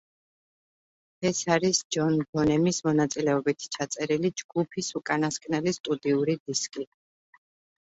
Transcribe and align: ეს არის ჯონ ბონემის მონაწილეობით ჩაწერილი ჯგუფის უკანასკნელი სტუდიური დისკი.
ეს 1.29 1.41
არის 1.55 1.81
ჯონ 1.95 2.17
ბონემის 2.37 2.79
მონაწილეობით 2.89 3.69
ჩაწერილი 3.77 4.33
ჯგუფის 4.43 4.91
უკანასკნელი 5.03 5.77
სტუდიური 5.81 6.39
დისკი. 6.43 6.91